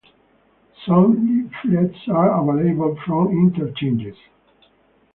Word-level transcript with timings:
Some 0.83 1.27
leaflets 1.27 2.09
are 2.09 2.41
available 2.49 2.97
from 3.05 3.27
Interchanges. 3.37 4.17